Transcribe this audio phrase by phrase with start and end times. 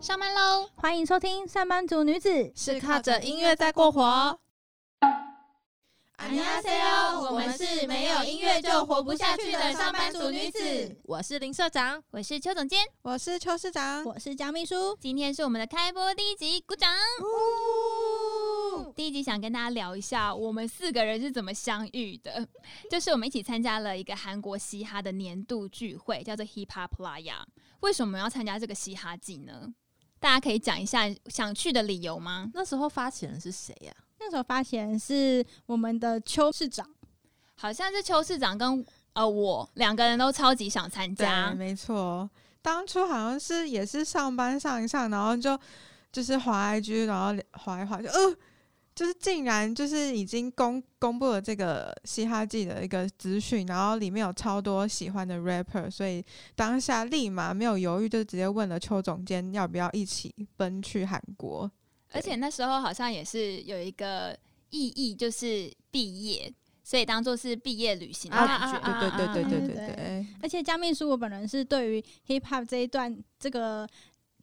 [0.00, 0.68] 上班喽！
[0.76, 4.38] 欢迎收听《上班族女子》，是靠着音乐在过活。
[6.18, 11.00] 안녕하세요，我们是没有音乐就活不下去的上班族女子。
[11.04, 14.96] 我是林社长，我是邱总监，我是邱市长，我是江秘书。
[15.00, 16.90] 今天是我们的开播第一集，鼓掌！
[18.94, 22.46] 第一集想跟大家聊一下，我们四个人是怎么相遇的。
[22.90, 27.42] 就是我们一起参加了一个韩国嘻哈的年度聚会，叫做 Hip Hop Playa。
[27.80, 29.74] 为什么要参加这个嘻哈季呢？
[30.21, 32.49] 大家可以讲一下想去的理由吗？
[32.53, 36.87] 那时候发起人是谁呀、那时候发起人是我们的邱市长，
[37.55, 41.51] 好像是邱市长跟呃我两个人都超级想参，加。
[41.55, 42.29] 没错。
[42.61, 45.59] 当初好像是也是上班上一上，然后就
[46.11, 48.35] 就是滑 IG，然后滑一滑就呃，
[48.93, 56.23] 就是竟然就是已经公公布了这个嘻哈季的一个资讯，然后里面有超多喜欢的 rapper，所以
[56.55, 61.71] 当下立马没有犹豫，就直接问了邱总监要不要一起奔去韩国。
[62.11, 64.37] 而且那时候好像也是有一个
[64.69, 66.53] 意义，就是毕业。
[66.83, 70.27] 所以当做是毕业旅行的感觉，对对对对对对对。
[70.41, 73.87] 而且江秘书，我本人是对于 hip hop 这一段这个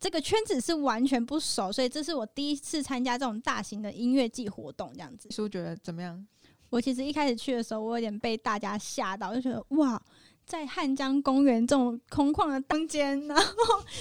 [0.01, 5.29] 这个圈子是完全不熟，所以这是我第一次参加这种大型的音乐季活动，这样子。
[5.31, 6.27] 叔觉得怎么样？
[6.71, 10.01] 我其实一开始去的时候，我有点被大家吓到，就觉得哇，
[10.45, 13.45] 在汉江公园这种空旷的当间，然后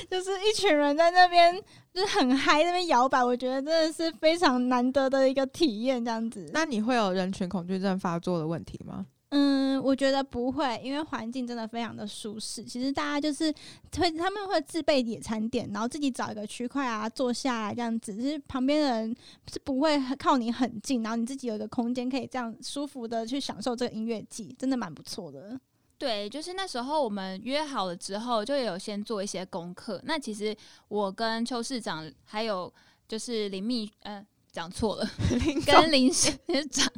[0.09, 1.55] 就是一群人在那边
[1.93, 6.49] 就是很嗨，那边摇摆，我觉得真的是非常难得的一个体验，这样子。
[6.53, 9.05] 那你会有人群恐惧症发作的问题吗？
[9.29, 12.63] 嗯，我觉得不会，因为环境真的非常的舒适。
[12.63, 13.53] 其实大家就是
[13.97, 19.15] 会他们会自备野餐垫，然后自己找一个区块啊坐下来这样子，就是旁边的人
[19.51, 25.59] 是不会靠你很近，然后你自己有一个空间可以这样舒服的去享受这个音乐季，真的蛮不错的。
[25.97, 29.99] 对，就是那时候我们约好了之后，就有先做一些功课。
[30.05, 30.55] 那其实
[30.87, 32.71] 我跟邱市长还有
[33.07, 34.25] 就是林秘，呃，
[34.57, 35.07] 讲错了，
[35.67, 36.31] 跟林社
[36.71, 36.91] 长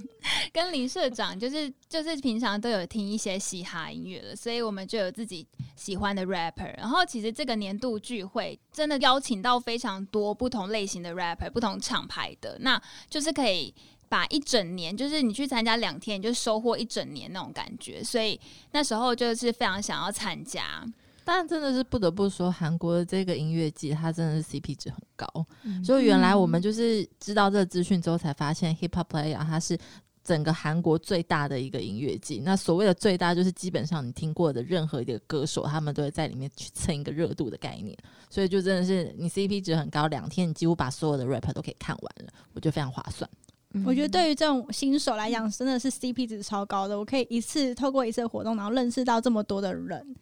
[0.53, 5.45] 跟林社长，就是就是平常都有听一些嘻哈音乐的，所以我们就有自己
[5.75, 6.73] 喜欢的 rapper。
[6.77, 13.73] 然后其实这个年度聚会真的邀请到非常多不同类型的 rapper，不同厂牌的，那就是可以。
[14.11, 18.41] 把一整年，就是你去参加两天，你就收获一整年那种感觉，所以
[18.71, 20.83] 那时候就是非常想要参加。
[21.31, 25.27] 但真的是不得不说，韩国的这个音乐季，它真的是 CP 值很高。
[25.63, 29.77] 嗯所以原来我们就是知道这个资讯之后，才发现 Hip Hop Playa 它是
[30.23, 32.41] 整个韩国最大的一个音乐季。
[32.43, 37.95] 那所谓的最大，就是基本上你听过的任何一个歌手，他们都会在里面去蹭一个热度的概念。
[38.27, 43.29] 所以就真的是你 CP 值很高，两天你几乎把所有的 rapper 都可以看完了，我觉得非常划算。
[43.73, 46.97] 嗯我觉得对于这种新手来讲，真的是 CP 值超高的。
[46.97, 50.15] 我可以一次透过一次的活动，然后认识到这么多的人。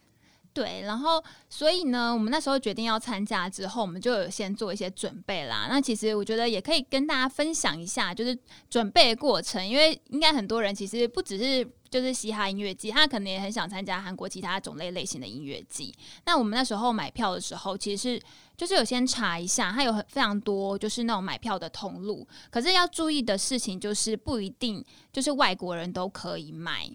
[0.58, 5.68] 对，然后所以呢，我们那时候决定要参加之后，我们就有先做一些准备啦。
[5.70, 8.36] 那其实我觉得也可以跟大家分享一下，就是
[8.68, 15.94] 准备过程，因为应该很多人其实不只是就是嘻哈音乐季，他可能也很想参加韩国其他种类类型的音乐季。
[16.26, 18.22] 那我们那时候买票的时候，其实是
[18.56, 26.90] 就是有先查一下，它有很非常多就是那种买票的通路，可是要注意的事情就是不一定就是外国人都可以买。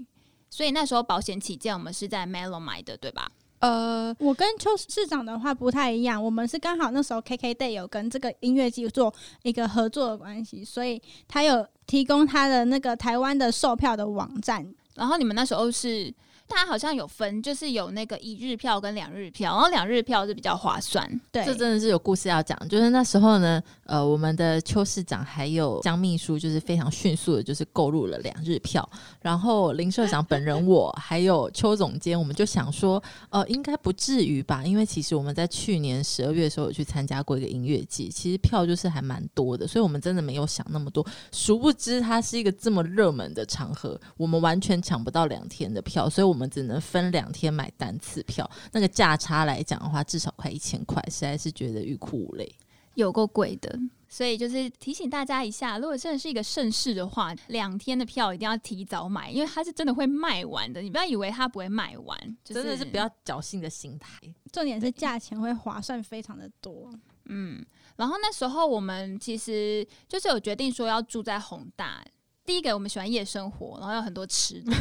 [0.50, 3.32] 所以那时候保险起见，我们是在 Melo 买的，对吧？
[3.64, 14.70] 呃，我跟邱市长的话不太一样，我们是刚好那时候 KK Day 有跟这个音乐季做一个合作的关系，所以他有提供他的那个台湾的售票的网站。
[14.96, 16.14] 然后你们那时候是，
[16.54, 21.04] 大家好像有分，就是有那个一日票跟两日票，然后两日票是比较划算。
[21.32, 28.88] 对，这真的是有故事要讲，就是那时候呢，呃，我们的邱市长还有江秘书，就是非常迅速的，就是购入了两日票。
[29.20, 34.64] 然后林社长本人我还有邱总监，我们就想说，呃，应该不至于吧？
[34.64, 41.04] 因为其实我们在去年十二月的时候有去参加过一个音乐季，其实票就是还蛮多的，所以我们真的没有想那么多。
[41.32, 48.50] 殊不知它是一个这么热门的场合，我们完全抢不到两天的票，所以我们只能分两天买单次票。
[48.72, 52.56] 那个价差来讲的话，至少快一千块，实在是觉得欲哭无泪。
[52.96, 53.76] 有够贵的，
[54.08, 60.80] 所以就是提醒大家一下，如果真的是一个盛世的话，两天的票一定要提早买，因为它是真的会卖完的。
[60.80, 64.20] 你不要以为它不会卖完，就是、真的是不要侥幸的心态。
[64.52, 66.92] 重点是价钱会划算非常的多。
[67.26, 67.66] 嗯。
[67.96, 72.06] 然后那时候我们其实就是有决定说要住在宏大。
[72.46, 74.74] 第一个，我们喜欢夜生活，然后有很多吃的，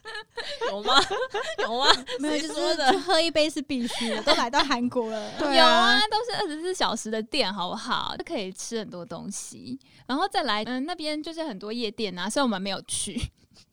[0.70, 0.94] 有吗？
[1.60, 1.86] 有吗？
[2.18, 5.38] 没有，就是喝一杯是必须的，都来到韩国了。
[5.38, 8.16] 对有啊，都是二十四小时的店，好不好？
[8.16, 9.78] 都可以吃很多东西。
[10.06, 13.20] 然后再来，嗯，那边就是很多夜店啊，虽然我们没有去，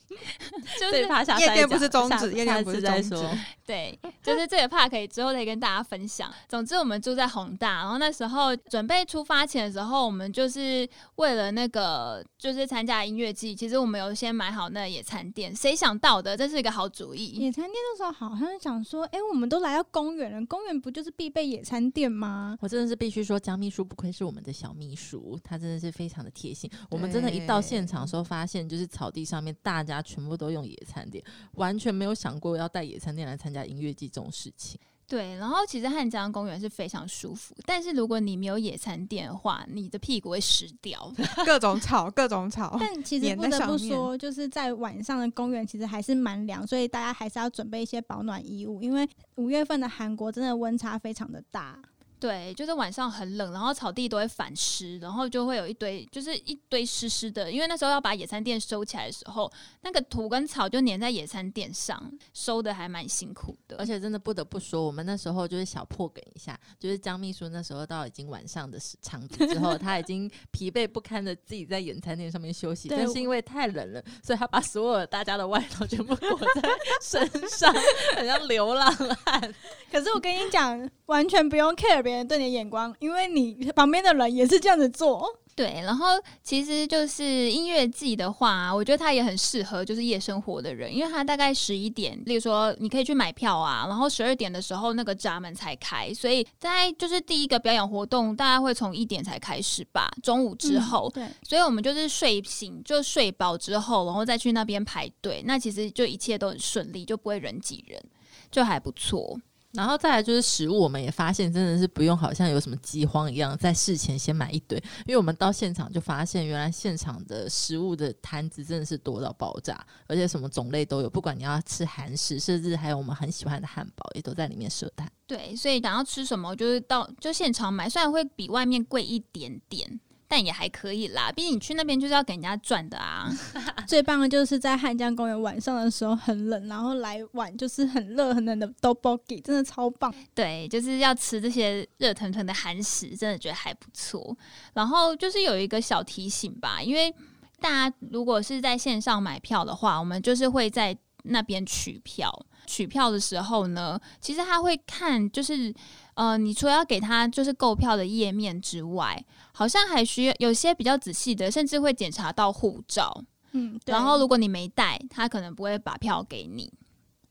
[0.79, 3.37] 就是这一趴下夜店不是宗下旨夜店不是下次再宗旨说。
[3.65, 6.31] 对，就是这个 part 可以之后再跟大家分享。
[6.47, 15.55] 总之，我们住在宏大，然后那时候准备出发前的时候，我们就是为了那个就是参加音乐季，其实我们有先买好那野餐垫。
[15.55, 17.27] 谁想到的，这是一个好主意。
[17.33, 22.57] 野餐垫那时候好像是想说，哎、我们都来到公园了，公园不就是必备野餐垫吗？
[22.61, 26.69] 我真的是必须说，江秘书不愧是我们的小秘书，他真的是非常的贴心。
[26.89, 31.23] 我们真的，一到现场的时候，发现就是草地上面大家全部都用野餐垫，
[31.53, 34.79] 完全没有想过要带野餐垫来参加音乐季这种事情。
[35.07, 41.11] 对，然后其实汉江公园是非常舒服，但是如果你没有野餐垫的话，你的屁股会湿掉。
[41.43, 42.77] 各种吵，各种吵。
[42.79, 51.81] 但其实不得不说，就是在晚上的公园其实还是蛮凉，所以大家还是要准备一些保暖衣物，因为五月份的韩国真的温差非常的大。
[52.19, 57.49] 对，就是晚上很冷，然后草地都会反湿，然后就会有一堆，就是一堆湿湿的。
[57.51, 59.51] 因为那时候要把野餐垫收起来的时候，
[59.81, 63.77] 那个土跟草就粘在野餐垫上，收的还蛮辛苦的。
[63.77, 76.69] 而且真的不得不说，我们那时候就是小破梗一下，就是江秘书那时候到已经晚上的时场子之后， 他已经疲惫不堪的自己在野餐垫上面休息，但是因为太冷了，所以他把所有大家的外套全部裹在
[77.01, 77.73] 身上，
[78.17, 78.93] 很像流浪
[79.25, 79.55] 汉。
[79.89, 85.23] 可是我跟你讲，完全不用 care 别人对你的眼光，因为你旁边的人也是这样子做。
[85.55, 86.07] 对，然后
[86.41, 101.11] 其实就是音乐季的话，我觉得它也很适合就是夜生活的人，因为它大概十一点，例如说你可以去买票啊，然后十二点的时候那个闸门才开，所以在就是第一个表演活动大概会从一点才开始吧，中午之后。
[101.13, 108.01] 对，所以我们就是睡醒就睡饱之后，然后再去那边排队，那其实就一切都很顺利，就不会人挤人，
[108.49, 109.37] 就还不错。
[109.73, 125.09] 然后再来就是食物，我们也发现真的是不用好像有什么饥荒一样，在事前先买一堆，因为我们到现场就发现，原来现场的食物的摊子真的是多到爆炸，而且什么种类都有，不管你要吃韩式，甚至还有我们很喜欢的汉堡，也都在里面设摊。
[125.27, 129.99] 对，所以想要吃什么，就是到就现场买，虽然会比外面贵一点点，
[130.29, 131.31] 但也还可以啦。
[131.31, 133.27] 毕竟你去那边就是要给人家赚的啊。
[133.87, 140.13] 最棒的就是在汉江公园晚上的时候很冷，然后来晚就是很热很冷的 d o b o g i 真的超棒。
[140.35, 144.37] 对，就是要吃这些热腾腾的韩食，真的觉得还不错。
[144.73, 147.11] 然后就是有一个小提醒吧，因为
[147.59, 150.95] 大家如果是在线上买票的话，我们就是会在
[151.29, 152.31] 那边取票。
[152.67, 155.73] 取票的时候呢，其实他会看，就是
[156.13, 163.23] 呃，你除了要给他就是购票的页面之外，好像还需要有些比较仔细的，甚至会检查到护照。
[163.53, 166.71] 嗯，对然后如果你没带，他可能不会把票给你。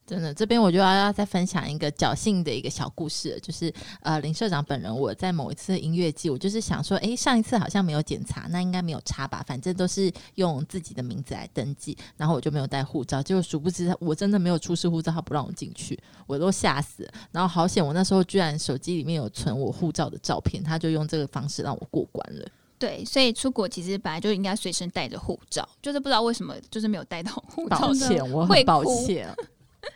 [0.08, 3.70] 真的，这边我就要要再分享一个侥幸的一个小故事，就是
[4.00, 17.12] 呃，林社长本人我在某一次音乐季，我就是想说，诶，上一次好像没有检查，那应该没有差吧，反正都是用自己的名字来登记，然后我就没有带护照，结果殊不知我真的没有出示护照，他不让我进去，我都吓死了。
[17.30, 22.48] 然后好险，我那时候居然手机里面有存我护照的照片，他就用这个方式让我过关了。
[22.78, 27.92] 对，所以出国其实本来就应该随身带着护照，就是不知道为什么就是没有带到护照抱。
[27.92, 29.28] 歉，我很抱歉。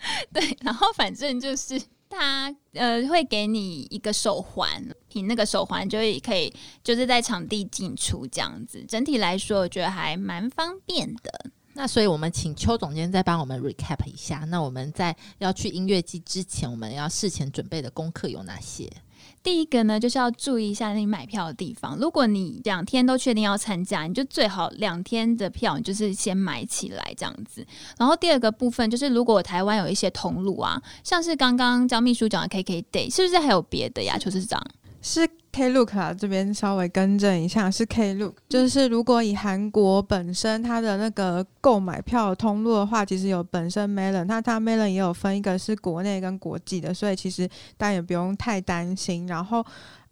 [0.32, 6.52] 对，然后反正就是他呃会给你一个手环，你那个手环就会可以
[6.82, 8.84] 就是在场地进出这样子。
[8.88, 11.50] 整体来说，我觉得还蛮方便的。
[11.74, 14.40] 那所以，我们请邱总监再帮我们 recap 一下。
[14.48, 18.92] 那我们在要去音乐季之前，我们要事前准备的功课有哪些？
[19.42, 21.98] 第一个呢，就是要注意一下你买票的地方。
[21.98, 27.66] 如果你两天都确定要参加，你就最好两天的票，你就是先买起来这样子。
[27.98, 34.16] 然后第二个部分就是，如果台湾有一些通路啊，像是刚刚张秘书讲的 KK Day，是不是还有别的呀？
[34.16, 34.64] 邱市长？
[35.00, 38.32] 是 Klook 啊，这边稍微更正一下，是 Klook。
[38.48, 49.26] 就是如果以韩国本身它的那个购买票的通路的话，其实有本身 Melon，那它 Melon 也有分一个是国内跟国际的，所以其实大家也不用太担心。
[49.26, 49.64] 然后。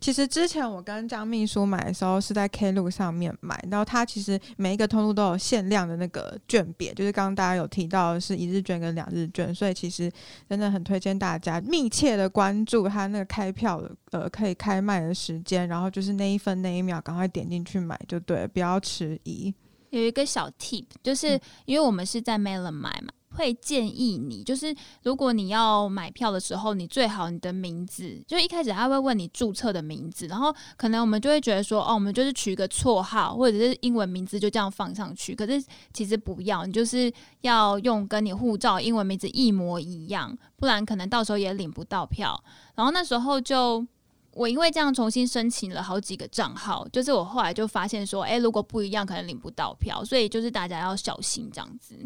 [0.03, 10.11] 其实之前我跟张秘书买的时候是在 Klook 上面买，然后它其实每一个通路都有限量的那个券别，就是刚刚大家有提到的是一日券跟两日券，所以其实
[10.49, 19.55] 真的很推荐大家密切的关注它那个开票的呃可以开卖的时间，然后就是那一分那一秒赶快点进去买就对了，不要迟疑。
[19.91, 24.73] 有一个小 tip，就是因为我们是在 Melon 买嘛，会建议你，就是
[25.03, 35.61] 如果你要买票的时候，你最好你的名字，就一开始他会问你注册的名字，然后可能我们就会觉得说，哦，我们就是取一个绰号或者是英文名字就这样放上去，可是
[35.93, 42.41] 其实不要，你就是要用跟你护照英文名字一模一样，不然可能到时候也领不到票。
[42.77, 43.85] 然后那时候就。
[44.33, 51.97] 我因为这样重新申请了好几个账号，就是我后来就发现说，诶，如果不一样，可能领不到票，所以就是大家要小心这样子。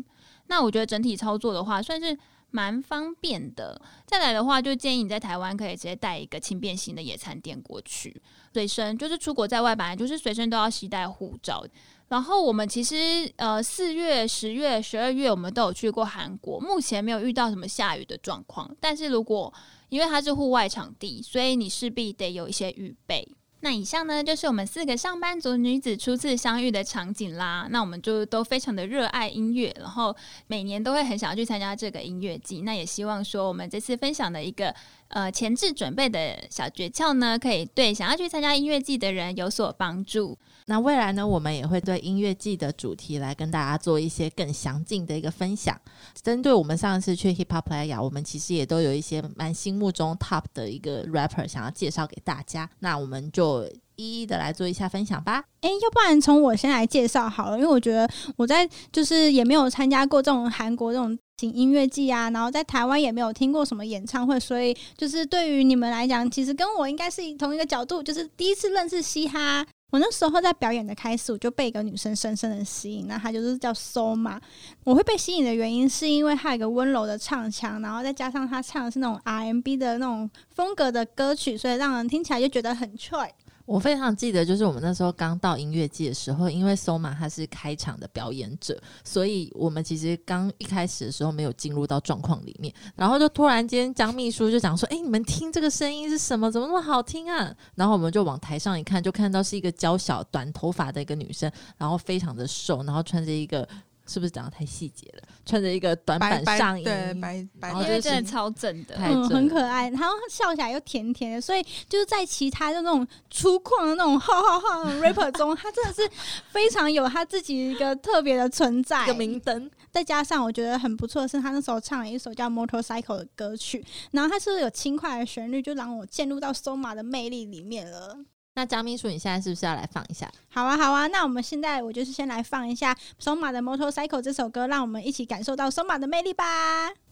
[0.47, 2.17] 那我觉得整体操作的话，算是
[2.51, 3.81] 蛮方便的。
[4.07, 8.21] 再来的话，就建议你在台湾可以直接带一个轻便型的野餐垫过去，
[8.53, 11.65] 随身就是出国在外本来就是随身都要携带护照。
[12.09, 18.71] 然后我们其实呃四月、十月、十二月我们都有去过韩国，目前没有遇到什么下雨的状况。
[18.79, 19.53] 但是如果
[19.95, 23.29] 因为它是户外场地，所以你势必得有一些预备。
[23.61, 27.69] 那以上呢，就是我们四个上班族女子初次相遇的场景啦。
[27.71, 30.15] 那我们就都非常的热爱音乐，然后
[30.49, 32.63] 每年都会很想要去参加这个音乐季。
[32.63, 34.75] 那也希望说，我们这次分享的一个
[35.15, 40.37] 呃前置准备的小诀窍呢，可以对想要去参加音乐季的人有所帮助。
[40.67, 45.79] 那未来呢，我们也会对音乐季的主题来跟大家做一些更详尽的一个分享。
[46.21, 52.69] 针对我们上一次去 Hip Hop Playa，我们其实也都有一些蛮心目中 Top 的一个 rapper 想要介绍给大家。
[52.81, 55.45] 那我们就一一的来做一下分享吧。
[55.61, 69.67] 诶，要不然从我先来介绍好了，因为我觉得我在就是也没有参加过这种韩国这种型音乐季啊，然后在台湾也没有听过什么演唱会，所以就是对于你们来讲，其实跟我应该是同一个角度，就是第一次认识嘻哈。
[69.91, 74.41] 我那时候在表演的开始，我就被一个女生深深的吸引，那她就是叫 So 嘛。
[74.83, 83.17] 我会被吸引的原因是因为她有个温柔的唱腔，然后再加上她唱的是那种 RMB 的那种风格的歌曲，所以让人听起来就觉得很 c
[83.67, 96.51] 我非常记得，就是我们那时候刚到音乐季的时候，因为 Soma 他是开场的表演者，所以我们其实刚一开始的时候没有进入到状况里面，然后就突然间张秘书就讲说：“哎，你们听这个声音是什么？
[96.51, 103.67] 怎么那么好听啊？”然后我们就往台上一看，就看到是一个娇小短头发的一个女生，然后非常的瘦，然后穿着一个。
[104.07, 105.29] 是不是长得太细节了？
[105.47, 116.09] 穿着一个短版上衣，对，白白，因为真的超正的，嗯，很可爱，然后笑起来又甜甜的，所以就是在其他的那种粗犷的那种哈哈哈 rapper 中，他真的是
[116.51, 119.71] 非常有他自己一个特别的存在，一个明灯。
[119.91, 128.19] 再加上我觉得很不错的是，他那时候唱了一首叫《Motorcycle》的歌曲，然后他是有轻快的旋律，就让我进入到 Soma 的魅力里面了。
[128.57, 130.31] 那张秘书，你现在是不是要来放一下？
[130.49, 131.07] 好啊，好啊。
[131.09, 137.04] 那我们现在我就是先来放一下松马的《Motorcycle》这首歌，让我们一起感受到松马的魅力吧。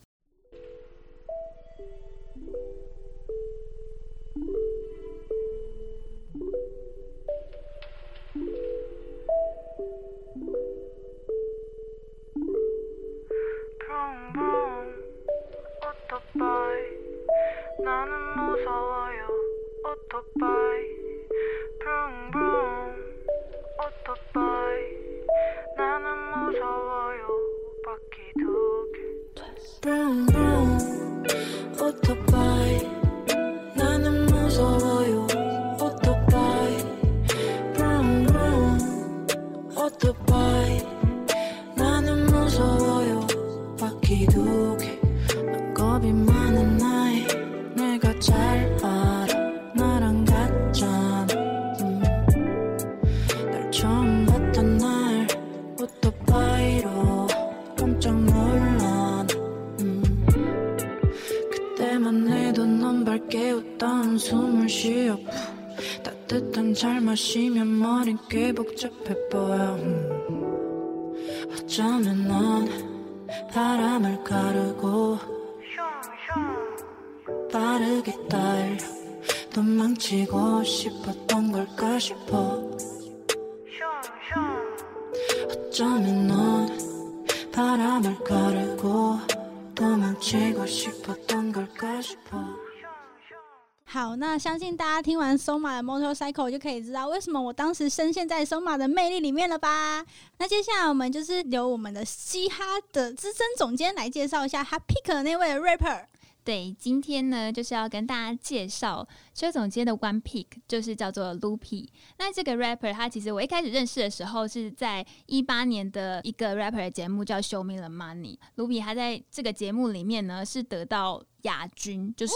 [93.89, 100.04] 好，那相信大家听完 松马的 Motorcycle 就可以知道为什么我当时深陷在松马的魅力里面了吧？
[100.38, 106.06] 那接下来我们就是由我们的嘻哈的资深总监来介绍一下他 pick 的那位 rapper。
[106.44, 111.86] 对，今天呢就是要跟大家介绍邱总监的 One Pick，就是叫做 Loopy。
[112.18, 118.36] 那这个 rapper 他其实我一开始认识的时候是在一八年的一个 rapper 的节目叫 Show Me the Money。
[118.56, 122.34] Loopy 他在这个节目里面呢是得到亚军，就是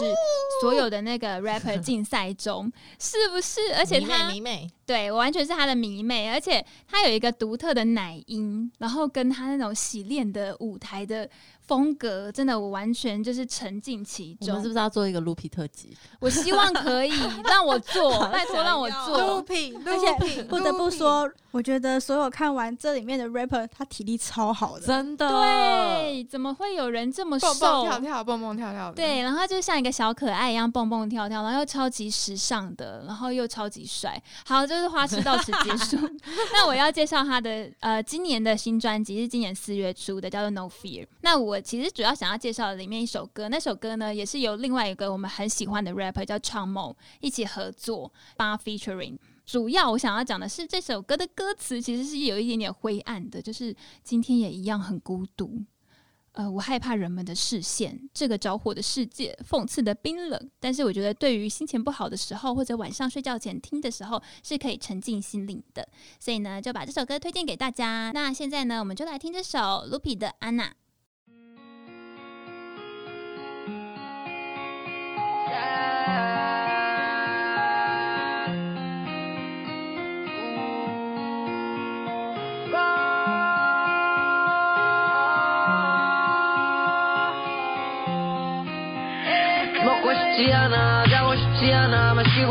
[0.61, 3.61] 所有的那个 rapper 竞赛中，是不是？
[3.77, 11.29] 而且他迷妹，对我完全是他的迷妹，而且他有一个独特的奶音，然后跟他那种洗练的舞台的。
[11.67, 14.51] 风格真的，我完全就是沉浸其中。
[14.51, 15.91] 我们是不是要做一个 Loopy 特辑？
[16.21, 17.11] 我希望可以
[17.43, 19.21] 让我做，拜托让我做。
[19.21, 25.29] Loopy， 而且不得不说，我觉得所有看完这里面的 rapper，他体力超好的，真的。
[25.29, 27.53] 对，怎么会有人这么瘦？
[27.55, 34.23] 蹦蹦跳跳，蹦蹦跳跳对，然后就像一个小可爱一样蹦蹦跳跳，然后又超级时尚的，然后又超级帅。
[34.45, 35.97] 好，就是花痴到此结束。
[36.53, 41.07] 那我要介绍他的呃今年的新专辑是今年四月出的，叫做 No Fear。
[41.23, 49.17] 那我其实主要想要介绍的里面一首歌，那首歌呢也是由另外一个我们很喜欢的 rapper 叫 Chang Mo 一起合作帮 featuring。
[49.45, 55.63] 主要我想要讲的是这首歌的歌词其实是有一点点灰暗的，就是今天也一样很孤独。
[56.37, 60.51] 呃，我害怕人们的视线，这个着火的世界，讽刺的冰冷。
[60.61, 65.89] 但是我觉得，对于心情不好的时候，或者晚上睡觉前听的时候，是可以沉浸心灵的。
[66.21, 68.11] 所以呢，就把这首歌推荐给大家。
[68.13, 70.69] 那现在呢，我们就来听这首 Lupi 的《安娜》。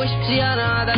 [0.05, 0.93] hoş piyana da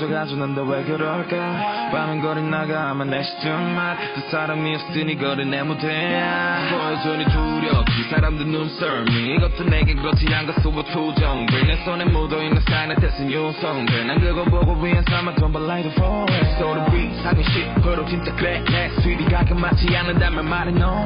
[0.00, 1.90] 마저가주는데 왜 그럴까?
[1.92, 6.70] 밤은 거리 나가면 내 시점만 두 사람이 없으니 거리 내 무대야.
[6.70, 9.34] 보여주니 두렵지 사람들 눈썰미.
[9.36, 14.80] 이것도 내게 그렇지 않은 수보 투정들 내 손에 묻어있는 사인의 뜻은 유성들 난 그거 보고
[14.82, 16.96] 위한 삶은 Don't the forest.
[16.96, 21.04] 위 사긴 싶어도 진짜 그래 내 스윗이 가끔하지 않는다면 말해 no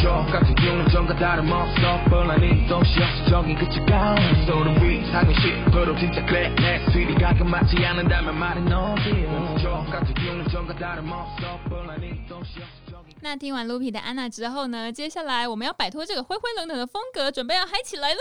[0.00, 2.04] 저 같은 육류전과 다름없어.
[2.10, 4.16] 뻔하니 도시 없어적인 그 차가운
[4.46, 8.94] 소리 위 사긴 싶어도 진짜 그래 내 스윗이 가끔하지 않는다면 말해 no
[9.62, 11.58] 저 같은 육류전과 다름없어.
[11.68, 18.20] 뻔하니 도시 없어적인 那听完 Lupi 的安娜之后呢，接下来我们要摆脱这个灰灰冷冷的风格，准备要嗨起来喽！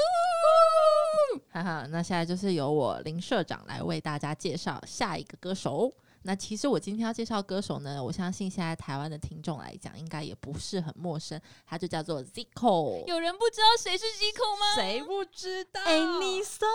[1.51, 5.91] 哈哈，那现在就是由我林社长来为大家介绍下一个歌手。
[6.23, 13.05] 那其实我今天要介绍歌手呢，我相信现在台湾的听众来讲，应该也不是很陌生，他就叫做 Zico。
[13.07, 14.75] 有人不知道谁是 Zico 吗？
[14.75, 15.81] 谁不知道？
[15.85, 16.67] 哎，你送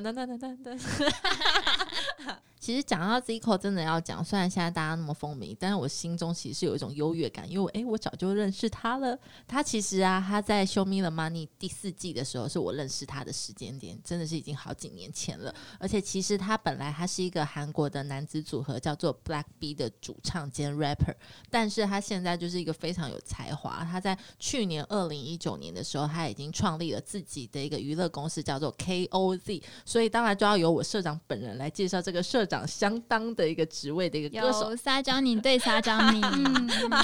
[0.00, 0.78] 噔噔噔噔噔噔。
[2.62, 9.18] 其实讲到 Zico，真的要讲，虽然现在大家那么风靡，但是我心中其实是有一种优越感，因为我诶，我早就认识他了。
[9.48, 15.52] 他其实啊，他在《Show Me the Money》第四季的时候，是我认识他的时间点，真的是已经好几年前了。
[15.80, 21.16] 而且其实他本来他是一个韩国的男子组合叫做 Black B 的主唱兼 rapper，
[21.50, 23.84] 但是他现在就是一个非常有才华。
[23.90, 29.60] 他在去年二零一九年的时候，他已经创立了自己的一个娱乐公司，叫做 KOZ。
[29.84, 34.74] 所以当然就要由我社长本人来介绍这个社长相当的一个职位的一个歌手。
[34.76, 36.20] 撒娇你对撒娇你，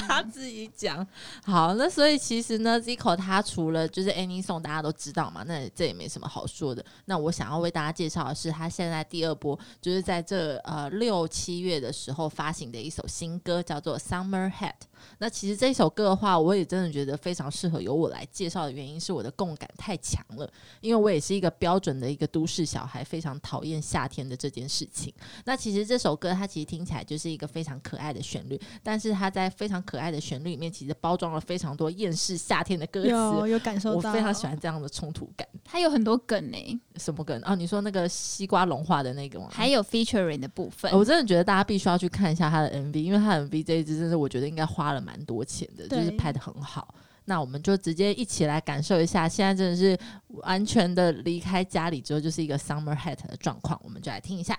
[0.06, 1.06] 他自己讲
[1.44, 6.84] 好，那所以其实呢，Zico 他除了就是 Any Song 大家都知道嘛，那这也没什么好说的。
[7.04, 14.70] 那我想要为大家介绍的是，他现在第二波就是在这呃六七月的时候发行的一首新歌，叫做《Summer Hat》。
[15.18, 25.12] 那其实这首歌的话，我也真的觉得非常适合由我来介绍的原因是我的共感太强了，因为我也是一个标准的一个都市小孩非常讨厌夏天的这件事情。
[25.44, 33.08] 那其实这首歌它其实听起来就是一个非常可爱的旋律，但是它在非常可爱的旋律里面，其实包装了非常多厌世夏天的歌词。
[33.08, 35.46] 有有感受到，我非常喜欢这样的冲突感。
[35.64, 37.40] 它有很多梗呢、什么梗？
[37.44, 39.48] 哦，你说那个西瓜融化的那个吗？
[39.50, 40.90] 还有 featuring 的部分。
[40.92, 46.94] 我真的觉得大家必须要去看一下他的 MV，因为他的 MV 这一支真是我觉得应该花了蛮多钱的，就是拍的很好。
[47.26, 54.58] 那我们就直接一起来感受一下，现在真的是完全的离开家里之后，就是一个 summer hat 的状况，我们就来听一下。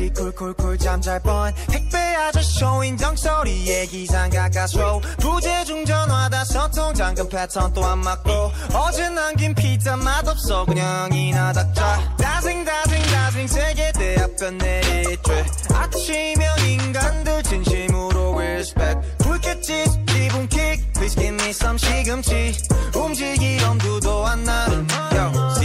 [0.00, 0.12] 때까지.
[0.14, 1.52] 쿨쿨쿨 잠잘 뻔.
[1.68, 5.00] 택배 아저씨 쇼인정 소리에 기상 가까스로.
[5.18, 8.30] 부재중 전화다 소통 잠금 패턴 또 안 맞고.
[8.74, 12.14] 어제 남긴 피자 맛없어 그냥 이나 닥자.
[12.16, 15.74] 다생 다생 다생 세계대학교 내리쬐.
[15.74, 19.00] 아침형 인간들 진심으로 respect.
[19.18, 22.54] 불빛지 기분 킥 Please give me some 시금치.
[22.94, 24.86] 움직일 엄두도 안 나는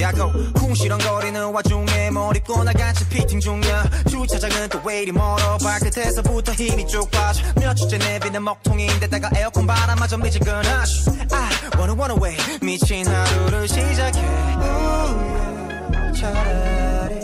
[0.06, 3.90] 시야코 궁시렁거리는 와중에 머리 꼬나 같이 피팅 중이야.
[4.08, 5.58] 주차장은 또 왜 이리 멀어?
[5.58, 7.42] 발끝에서부터 힘이 쭉 빠져.
[7.56, 14.20] 며칠째 내비는 먹통인데다가 에어컨 바람마저 미지근하sh I wanna wanna way 미친 하루를 시작해.
[14.22, 17.16] Ooh, 차라리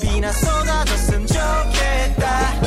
[0.00, 2.60] 비나 쏟아졌으면 좋겠다.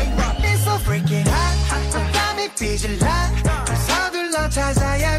[0.43, 2.13] It's so freaking hot.
[2.13, 3.31] 땀이 삐질라.
[3.87, 5.12] 서둘러 찾아야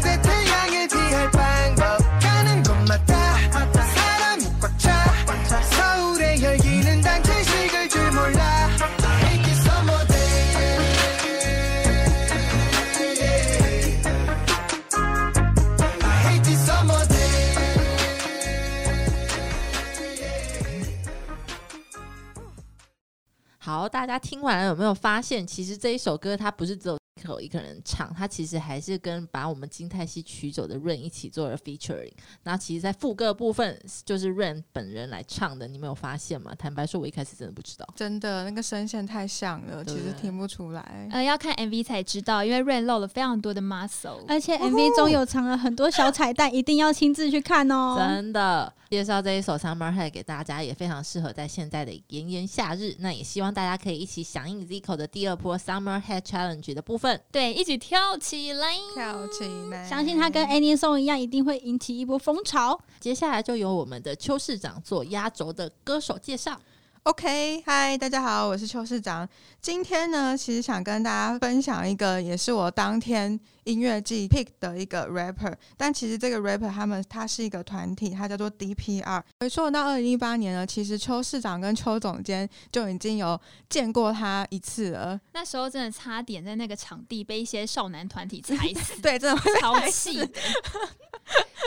[23.95, 32.11] 大家听完了有没有发现，其实这一首歌它不是只有口一个人唱，它其实还是跟把我们金泰熙取走的 Rain 一起做了 featuring。
[32.43, 36.53] 那其实，在副歌部分就是 Rain 本人来唱的，你没有发现吗？
[36.59, 37.87] 坦白说，我一开始真的不知道。
[37.95, 41.07] 真的那个声线太像了，其实听不出来。
[41.13, 44.25] 呃，要看 MV 才知道，因为 Rain 露了非常多的 muscle。
[44.27, 47.95] 而且 MV 中有藏了很多小彩蛋，一定要亲自去看哦。
[47.97, 52.95] 真的，介绍这一首 Summer Head 给大家，也非常适合在现在的炎炎夏日。
[52.99, 57.19] 那也希望大家可以一起响应 Zico 的第二波 Summer Head Challenge 的部分。
[57.31, 58.67] 对，一起跳起来！
[58.93, 62.79] 跳起来，相信它跟 Annie Song 一样，一定会引起一波风潮。
[62.99, 66.59] 接下来就由我们的邱市长做压轴的歌手介绍。
[67.05, 69.29] OK，嗨，大家好，我是邱市长。
[69.61, 75.53] 今天呢，其实想跟大家分享一个，也是我当天音乐季 pick 的一个 rapper。
[75.77, 79.21] 但其实这个 rapper 他们他是一个团体，他叫做 DPR。
[79.39, 83.39] 回溯到二零一八年呢，其实邱市长跟邱总监就已经有
[83.69, 85.21] 见过他一次了。
[85.33, 90.27] 那时候真的差点在那个场地被一些少男团体踩死， 对，真的会超气的。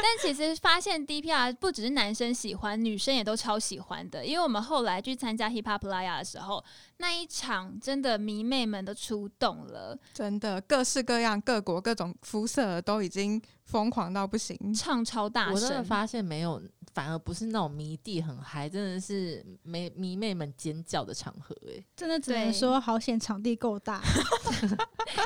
[0.00, 4.24] 但其实发现 DPR 不只是男生喜欢，女生也都超喜欢的。
[4.24, 6.64] 因为我们后来去参加 Hip Hop Playa 的时候，
[6.98, 14.56] 那一场真的迷妹们都出动了，真的各式各样、各国各种肤色都已经疯狂到不行。
[14.74, 15.84] 唱超大声我真的。
[15.84, 16.62] 发现没有，
[16.92, 21.84] 反而不是那种迷弟很嗨，真的是迷迷妹们尖叫的场合、欸。
[21.96, 24.02] 真的只能说好险，场地够大。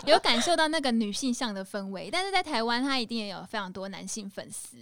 [0.06, 4.76] 有感受到那个女性向的氛围，但是在台湾，他一定也有非常多男性粉丝。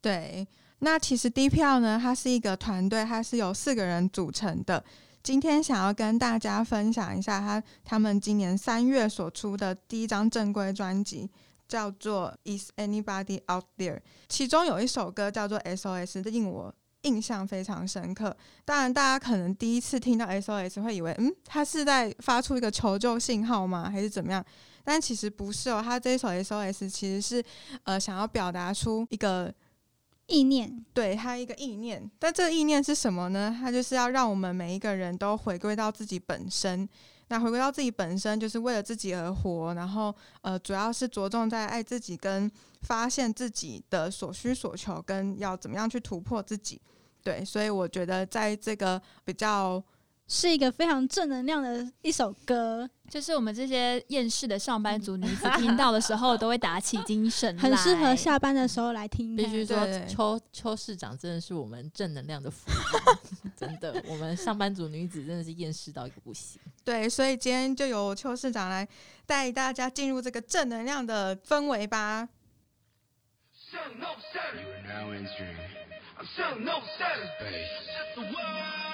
[0.00, 0.46] 对，
[0.84, 4.82] 那其实 DPL 呢，它是一个团队，它是由四个人组成的。
[5.22, 11.30] 今天想要跟大家分享一下他他们今年三月所出的第一张正规专辑，
[11.68, 13.96] 叫做《Is Anybody Out There》，
[14.28, 18.36] 其中有一首歌叫做《SOS》，令我印象非常深刻。
[18.64, 23.88] 当然，大家可能第一次听到 SOS 会以为，嗯，他是在发出一个求救信号吗？
[23.88, 24.44] 还是怎么样？
[24.82, 27.40] 但其实不是哦，他这一首 SOS 其实是
[27.84, 29.54] 呃想要表达出一个
[30.32, 33.54] 意念，对他一个意念，但这个意念是什么呢？
[33.60, 36.88] 它就是要让我们每一个人都回归到自己本身。
[37.28, 42.50] 那回归到自己本身，就是为了自己而活，然后呃，主要是着重在爱自己跟
[42.82, 46.80] 发现自己的所需所求，跟要怎么样去突破自己。
[47.22, 49.82] 对，所以我觉得在这个比较
[50.34, 59.36] 是一个非常正能量的一首歌，就是我们这些厌世的上班族 女子听到的时候都会打起精神，很适合下班的时候来听。
[59.36, 62.70] 必须说，邱邱市长真的是我们正能量的福，
[63.54, 66.58] 真的，我们上班族女子真的是厌世到一个不行。
[66.82, 68.88] 对，所以今天就由邱市长来
[69.26, 72.26] 带大家进入这个正能量的氛围吧。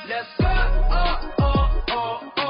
[0.08, 0.46] Let's go.
[0.46, 2.47] Oh, oh, oh, oh.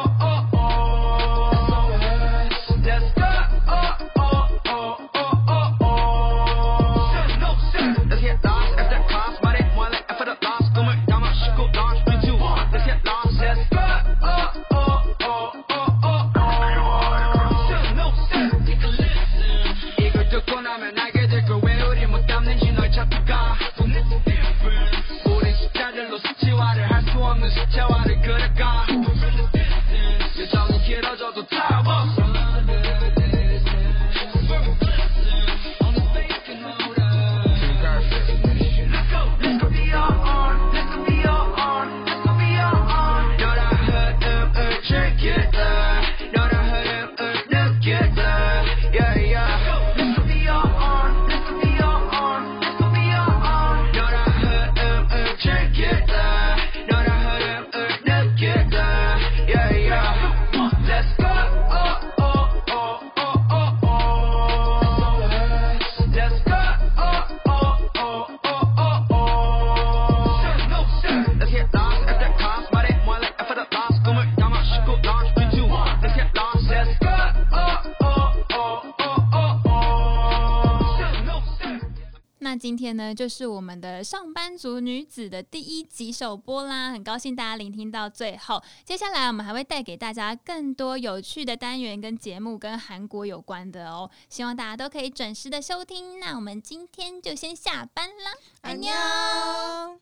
[82.68, 99.98] 今天呢就是我们的上班族女子的第一集首播啦很高兴大家聆听到最后接下来我们还会带给大家更多有趣的单元跟节目跟韩国有关的哦希望大家都可以准时的收听那我们今天就先下班啦爱你哦